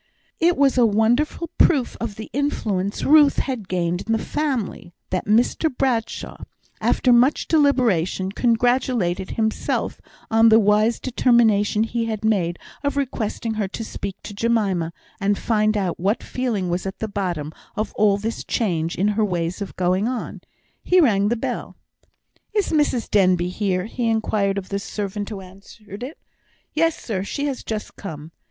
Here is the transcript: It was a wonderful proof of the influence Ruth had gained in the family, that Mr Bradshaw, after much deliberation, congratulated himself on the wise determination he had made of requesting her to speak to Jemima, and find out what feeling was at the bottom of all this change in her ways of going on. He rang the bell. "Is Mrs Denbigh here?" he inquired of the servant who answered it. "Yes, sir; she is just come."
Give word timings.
It 0.39 0.57
was 0.57 0.79
a 0.79 0.83
wonderful 0.87 1.51
proof 1.59 1.95
of 2.01 2.15
the 2.15 2.31
influence 2.33 3.03
Ruth 3.03 3.37
had 3.37 3.67
gained 3.69 4.01
in 4.07 4.13
the 4.13 4.17
family, 4.17 4.93
that 5.11 5.27
Mr 5.27 5.69
Bradshaw, 5.77 6.37
after 6.81 7.13
much 7.13 7.47
deliberation, 7.47 8.31
congratulated 8.31 9.29
himself 9.37 10.01
on 10.31 10.49
the 10.49 10.57
wise 10.59 10.99
determination 10.99 11.83
he 11.83 12.05
had 12.05 12.25
made 12.25 12.57
of 12.83 12.97
requesting 12.97 13.53
her 13.53 13.67
to 13.67 13.83
speak 13.85 14.15
to 14.23 14.33
Jemima, 14.33 14.91
and 15.19 15.37
find 15.37 15.77
out 15.77 15.99
what 15.99 16.23
feeling 16.23 16.67
was 16.67 16.87
at 16.87 16.97
the 16.97 17.07
bottom 17.07 17.53
of 17.75 17.93
all 17.93 18.17
this 18.17 18.43
change 18.43 18.95
in 18.95 19.09
her 19.09 19.23
ways 19.23 19.61
of 19.61 19.75
going 19.75 20.07
on. 20.07 20.41
He 20.83 20.99
rang 20.99 21.27
the 21.27 21.35
bell. 21.37 21.75
"Is 22.55 22.69
Mrs 22.71 23.07
Denbigh 23.07 23.51
here?" 23.51 23.85
he 23.85 24.09
inquired 24.09 24.57
of 24.57 24.69
the 24.69 24.79
servant 24.79 25.29
who 25.29 25.41
answered 25.41 26.01
it. 26.01 26.17
"Yes, 26.73 26.97
sir; 26.99 27.23
she 27.23 27.45
is 27.45 27.63
just 27.63 27.95
come." 27.97 28.31